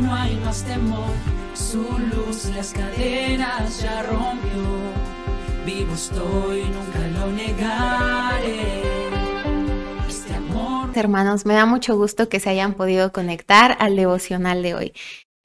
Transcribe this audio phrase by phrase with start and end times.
[0.00, 1.10] no hay más temor.
[1.54, 4.62] Su luz las cadenas ya rompió.
[5.66, 8.82] Vivo estoy, nunca lo negaré.
[10.08, 10.34] Este.
[10.94, 14.92] Hermanos, me da mucho gusto que se hayan podido conectar al devocional de hoy.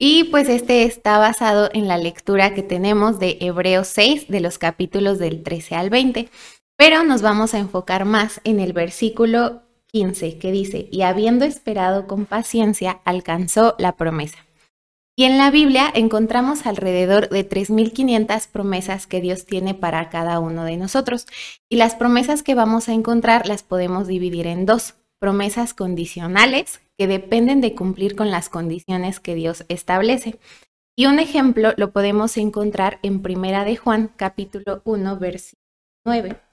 [0.00, 4.58] Y pues este está basado en la lectura que tenemos de Hebreos 6, de los
[4.58, 6.28] capítulos del 13 al 20.
[6.76, 12.06] Pero nos vamos a enfocar más en el versículo 15, que dice, y habiendo esperado
[12.06, 14.38] con paciencia, alcanzó la promesa.
[15.16, 20.64] Y en la Biblia encontramos alrededor de 3.500 promesas que Dios tiene para cada uno
[20.64, 21.26] de nosotros.
[21.68, 24.94] Y las promesas que vamos a encontrar las podemos dividir en dos.
[25.18, 30.38] Promesas condicionales, que dependen de cumplir con las condiciones que Dios establece.
[30.96, 35.62] Y un ejemplo lo podemos encontrar en Primera de Juan, capítulo 1, versículo
[36.04, 36.47] 9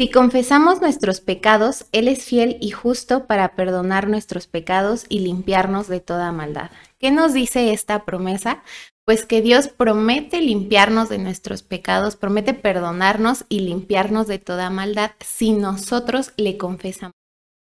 [0.00, 5.88] Si confesamos nuestros pecados, Él es fiel y justo para perdonar nuestros pecados y limpiarnos
[5.88, 6.70] de toda maldad.
[6.98, 8.62] ¿Qué nos dice esta promesa?
[9.04, 15.10] Pues que Dios promete limpiarnos de nuestros pecados, promete perdonarnos y limpiarnos de toda maldad
[15.20, 17.12] si nosotros le confesamos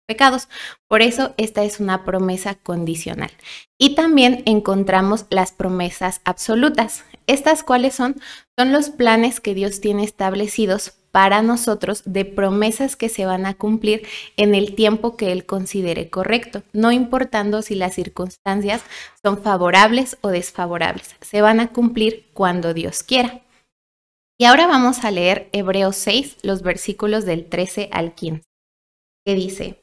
[0.07, 0.49] pecados.
[0.89, 3.33] Por eso esta es una promesa condicional.
[3.81, 7.05] Y también encontramos las promesas absolutas.
[7.27, 8.15] ¿Estas cuáles son?
[8.57, 13.55] Son los planes que Dios tiene establecidos para nosotros de promesas que se van a
[13.55, 14.07] cumplir
[14.37, 18.83] en el tiempo que Él considere correcto, no importando si las circunstancias
[19.23, 21.17] son favorables o desfavorables.
[21.21, 23.43] Se van a cumplir cuando Dios quiera.
[24.39, 28.45] Y ahora vamos a leer Hebreos 6, los versículos del 13 al 15,
[29.27, 29.83] que dice,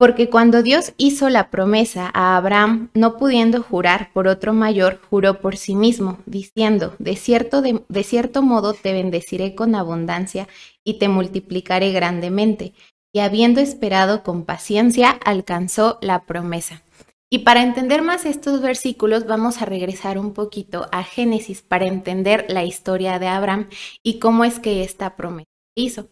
[0.00, 5.42] porque cuando Dios hizo la promesa a Abraham, no pudiendo jurar por otro mayor, juró
[5.42, 10.48] por sí mismo, diciendo, de cierto, de, cierto modo te bendeciré con abundancia
[10.84, 12.72] y te multiplicaré grandemente.
[13.12, 16.82] Y habiendo esperado con paciencia, alcanzó la promesa.
[17.28, 22.46] Y para entender más estos versículos, vamos a regresar un poquito a Génesis para entender
[22.48, 23.68] la historia de Abraham
[24.02, 26.08] y cómo es que esta promesa hizo.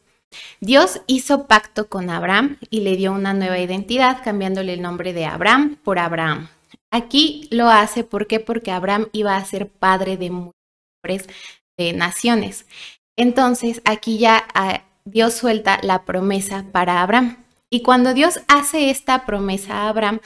[0.61, 5.25] Dios hizo pacto con Abraham y le dio una nueva identidad, cambiándole el nombre de
[5.25, 6.49] Abraham por Abraham.
[6.91, 8.41] Aquí lo hace ¿por qué?
[8.41, 11.29] porque Abraham iba a ser padre de muchas
[11.79, 12.67] de naciones.
[13.17, 17.45] Entonces, aquí ya ah, Dios suelta la promesa para Abraham.
[17.71, 20.21] Y cuando Dios hace esta promesa a Abraham,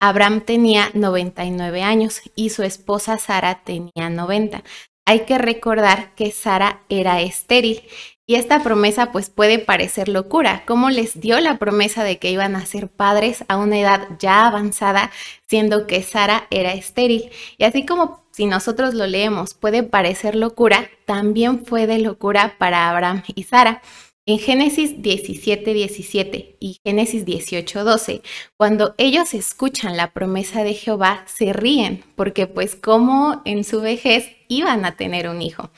[0.00, 4.62] Abraham tenía 99 años y su esposa Sara tenía 90.
[5.06, 7.82] Hay que recordar que Sara era estéril
[8.28, 10.62] y esta promesa pues puede parecer locura.
[10.66, 14.46] ¿Cómo les dio la promesa de que iban a ser padres a una edad ya
[14.46, 15.10] avanzada,
[15.48, 17.30] siendo que Sara era estéril?
[17.56, 22.90] Y así como si nosotros lo leemos puede parecer locura, también fue de locura para
[22.90, 23.80] Abraham y Sara.
[24.26, 28.20] En Génesis 17, 17 y Génesis 18, 12,
[28.58, 34.28] cuando ellos escuchan la promesa de Jehová, se ríen, porque pues como en su vejez
[34.48, 35.70] iban a tener un hijo.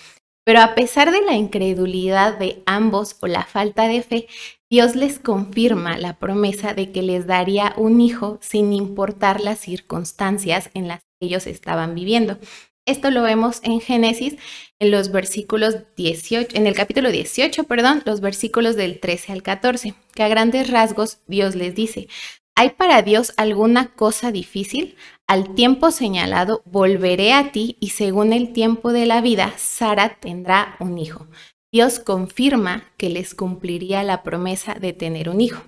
[0.45, 4.28] Pero a pesar de la incredulidad de ambos o la falta de fe,
[4.71, 10.71] Dios les confirma la promesa de que les daría un hijo sin importar las circunstancias
[10.75, 12.39] en las que ellos estaban viviendo.
[12.87, 14.37] Esto lo vemos en Génesis
[14.81, 19.95] en los versículos 18, en el capítulo 18, perdón, los versículos del 13 al 14,
[20.15, 22.09] que a grandes rasgos Dios les dice,
[22.56, 24.97] ¿hay para Dios alguna cosa difícil?
[25.31, 30.75] Al tiempo señalado volveré a ti y según el tiempo de la vida, Sara tendrá
[30.81, 31.29] un hijo.
[31.71, 35.63] Dios confirma que les cumpliría la promesa de tener un hijo.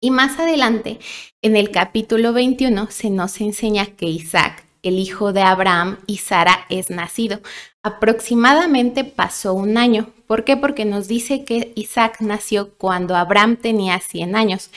[0.00, 1.00] Y más adelante,
[1.42, 6.66] en el capítulo 21, se nos enseña que Isaac, el hijo de Abraham y Sara,
[6.68, 7.40] es nacido.
[7.82, 10.10] Aproximadamente pasó un año.
[10.28, 10.56] ¿Por qué?
[10.56, 14.70] Porque nos dice que Isaac nació cuando Abraham tenía 100 años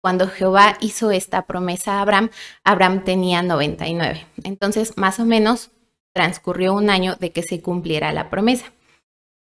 [0.00, 2.30] cuando Jehová hizo esta promesa a Abraham,
[2.64, 4.26] Abraham tenía 99.
[4.44, 5.70] Entonces, más o menos,
[6.12, 8.72] transcurrió un año de que se cumpliera la promesa.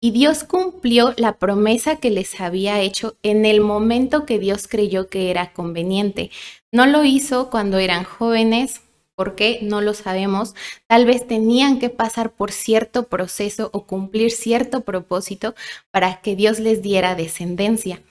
[0.01, 5.09] Y Dios cumplió la promesa que les había hecho en el momento que Dios creyó
[5.09, 6.31] que era conveniente.
[6.71, 8.83] No lo hizo cuando eran jóvenes,
[9.15, 9.61] ¿por qué?
[9.63, 10.55] No lo sabemos.
[10.87, 15.55] Tal vez tenían que pasar por cierto proceso o cumplir cierto propósito
[15.91, 18.03] para que Dios les diera descendencia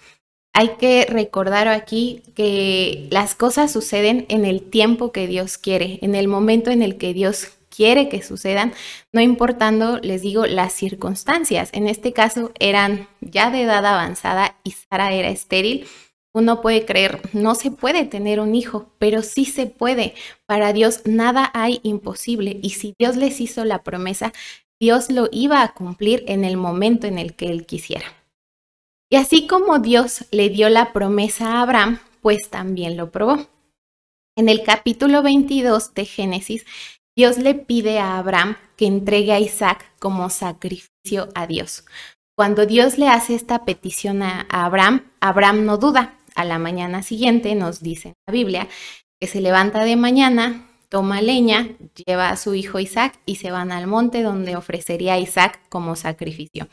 [0.55, 6.15] hay que recordar aquí que las cosas suceden en el tiempo que Dios quiere, en
[6.15, 8.73] el momento en el que Dios quiere que sucedan,
[9.11, 11.69] no importando, les digo, las circunstancias.
[11.73, 15.87] En este caso eran ya de edad avanzada y Sara era estéril.
[16.33, 20.15] Uno puede creer, no se puede tener un hijo, pero sí se puede.
[20.45, 24.31] Para Dios nada hay imposible y si Dios les hizo la promesa,
[24.79, 28.05] Dios lo iba a cumplir en el momento en el que Él quisiera.
[29.11, 33.47] Y así como Dios le dio la promesa a Abraham, pues también lo probó.
[34.35, 36.65] En el capítulo 22 de Génesis,
[37.15, 41.85] Dios le pide a Abraham que entregue a Isaac como sacrificio a Dios.
[42.35, 46.15] Cuando Dios le hace esta petición a Abraham, Abraham no duda.
[46.35, 48.67] A la mañana siguiente nos dice en la Biblia
[49.21, 51.69] que se levanta de mañana, toma leña,
[52.05, 55.95] lleva a su hijo Isaac y se van al monte donde ofrecería a Isaac como
[55.95, 56.67] sacrificio.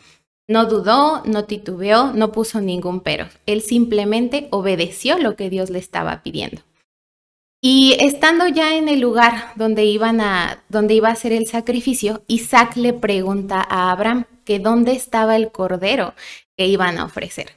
[0.49, 3.29] No dudó, no titubeó, no puso ningún pero.
[3.47, 6.63] Él simplemente obedeció lo que Dios le estaba pidiendo.
[7.65, 12.25] Y estando ya en el lugar donde, iban a, donde iba a hacer el sacrificio,
[12.27, 16.15] Isaac le pregunta a Abraham que dónde estaba el cordero
[16.57, 17.53] que iban a ofrecer.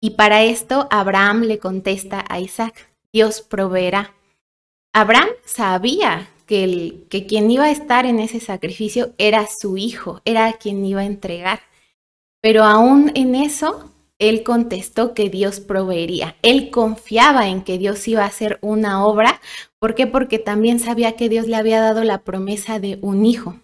[0.00, 4.12] Y para esto Abraham le contesta a Isaac, Dios proveerá.
[4.92, 10.20] Abraham sabía que, el, que quien iba a estar en ese sacrificio era su hijo,
[10.24, 11.60] era quien iba a entregar.
[12.44, 16.36] Pero aún en eso, él contestó que Dios proveería.
[16.42, 19.40] Él confiaba en que Dios iba a hacer una obra.
[19.78, 20.06] ¿Por qué?
[20.06, 23.56] Porque también sabía que Dios le había dado la promesa de un hijo.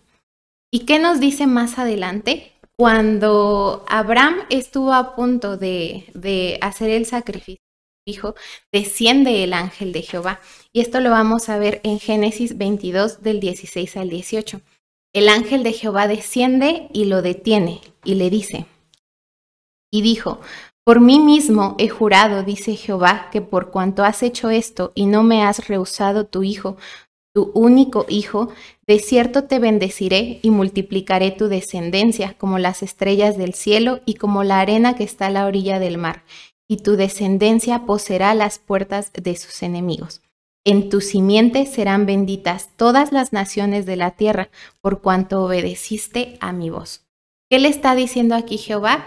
[0.72, 2.54] ¿Y qué nos dice más adelante?
[2.74, 7.62] Cuando Abraham estuvo a punto de, de hacer el sacrificio,
[8.06, 8.34] dijo,
[8.72, 10.40] desciende el ángel de Jehová.
[10.72, 14.62] Y esto lo vamos a ver en Génesis 22 del 16 al 18.
[15.12, 18.66] El ángel de Jehová desciende y lo detiene y le dice,
[19.90, 20.40] y dijo,
[20.84, 25.22] por mí mismo he jurado, dice Jehová, que por cuanto has hecho esto y no
[25.22, 26.76] me has rehusado tu hijo,
[27.34, 28.50] tu único hijo,
[28.86, 34.44] de cierto te bendeciré y multiplicaré tu descendencia como las estrellas del cielo y como
[34.44, 36.24] la arena que está a la orilla del mar,
[36.68, 40.22] y tu descendencia poseerá las puertas de sus enemigos.
[40.64, 44.50] En tu simiente serán benditas todas las naciones de la tierra,
[44.82, 47.06] por cuanto obedeciste a mi voz.
[47.48, 49.04] ¿Qué le está diciendo aquí Jehová?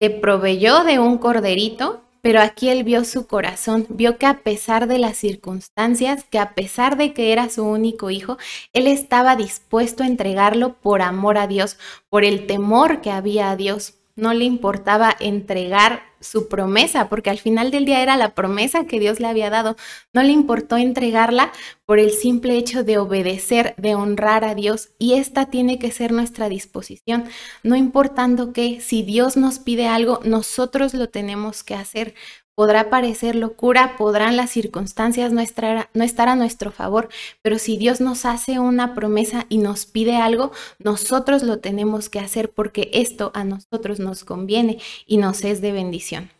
[0.00, 4.88] Te proveyó de un corderito, pero aquí él vio su corazón, vio que a pesar
[4.88, 8.36] de las circunstancias, que a pesar de que era su único hijo,
[8.72, 13.56] él estaba dispuesto a entregarlo por amor a Dios, por el temor que había a
[13.56, 14.01] Dios.
[14.16, 19.00] No le importaba entregar su promesa, porque al final del día era la promesa que
[19.00, 19.76] Dios le había dado.
[20.12, 21.52] No le importó entregarla
[21.86, 24.90] por el simple hecho de obedecer, de honrar a Dios.
[24.98, 27.24] Y esta tiene que ser nuestra disposición.
[27.62, 32.14] No importando que si Dios nos pide algo, nosotros lo tenemos que hacer.
[32.54, 37.08] Podrá parecer locura, podrán las circunstancias no estar, no estar, a nuestro favor,
[37.40, 42.20] pero si Dios nos hace una promesa y nos pide algo, nosotros lo tenemos que
[42.20, 46.30] hacer porque esto a nosotros nos conviene y nos es de bendición.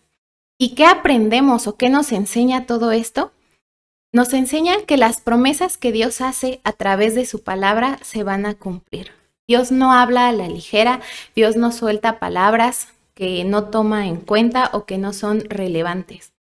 [0.58, 3.32] ¿Y qué aprendemos o qué nos enseña todo esto?
[4.12, 8.44] Nos enseña que las promesas que Dios hace a través de su palabra se van
[8.44, 9.12] a cumplir.
[9.48, 11.00] Dios no habla a la ligera,
[11.34, 16.32] Dios no suelta palabras, que no toma en cuenta o que no son relevantes.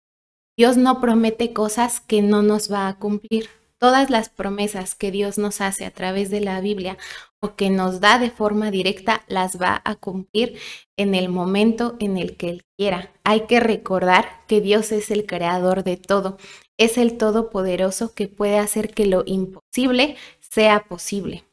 [0.58, 3.50] Dios no promete cosas que no nos va a cumplir.
[3.80, 6.98] Todas las promesas que Dios nos hace a través de la Biblia
[7.40, 10.60] o que nos da de forma directa las va a cumplir
[10.98, 13.12] en el momento en el que Él quiera.
[13.24, 16.38] Hay que recordar que Dios es el creador de todo,
[16.78, 21.44] es el todopoderoso que puede hacer que lo imposible sea posible.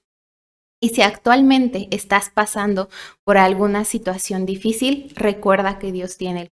[0.80, 2.88] Y si actualmente estás pasando
[3.24, 6.48] por alguna situación difícil, recuerda que Dios tiene el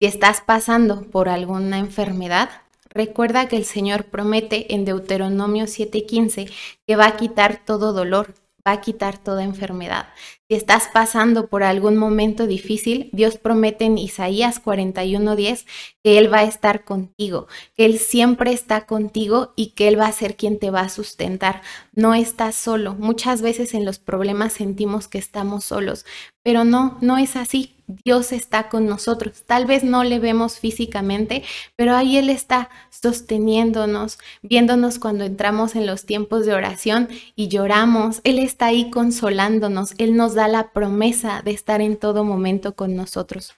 [0.00, 2.50] Si estás pasando por alguna enfermedad,
[2.88, 6.50] recuerda que el Señor promete en Deuteronomio 7:15
[6.86, 8.34] que va a quitar todo dolor,
[8.66, 10.08] va a quitar toda enfermedad.
[10.48, 15.66] Si estás pasando por algún momento difícil, Dios promete en Isaías 41:10
[16.04, 20.06] que Él va a estar contigo, que Él siempre está contigo y que Él va
[20.06, 21.62] a ser quien te va a sustentar.
[21.92, 22.94] No estás solo.
[22.94, 26.04] Muchas veces en los problemas sentimos que estamos solos,
[26.46, 27.74] pero no, no es así.
[28.04, 29.42] Dios está con nosotros.
[29.46, 31.42] Tal vez no le vemos físicamente,
[31.74, 38.20] pero ahí Él está sosteniéndonos, viéndonos cuando entramos en los tiempos de oración y lloramos.
[38.22, 39.94] Él está ahí consolándonos.
[39.98, 43.54] Él nos da la promesa de estar en todo momento con nosotros.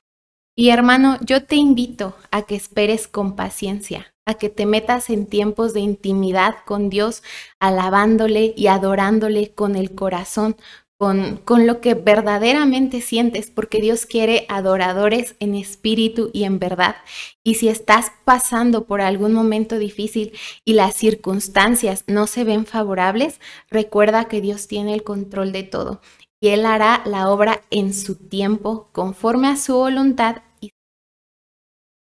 [0.56, 5.26] Y hermano, yo te invito a que esperes con paciencia, a que te metas en
[5.26, 7.22] tiempos de intimidad con Dios,
[7.60, 10.56] alabándole y adorándole con el corazón,
[10.98, 16.96] con, lo que verdaderamente sientes, porque Dios quiere adoradores en espíritu y en verdad.
[17.44, 20.32] Y si estás pasando por algún momento difícil
[20.64, 23.40] y las circunstancias no se ven favorables,
[23.70, 26.00] recuerda que Dios tiene el control de todo
[26.40, 30.42] y Él hará la obra en su tiempo, conforme a su voluntad.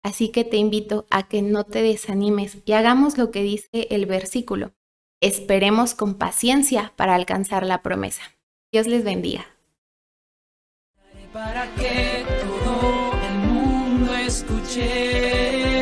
[0.04, 4.08] Así que te invito a que no te desanimes y hagamos lo que dice el
[4.08, 4.74] versículo.
[5.22, 8.37] Esperemos con paciencia para alcanzar la promesa.
[8.72, 9.46] Dios les bendiga.
[11.34, 15.78] Para que todo el mundo escuche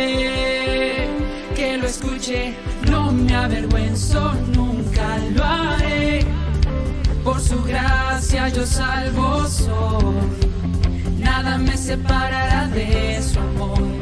[2.25, 2.53] luché,
[2.89, 6.25] no me avergüenzo, nunca lo haré.
[7.23, 10.49] Por su gracia yo salvo soy,
[11.17, 13.94] nada me separará de su amor.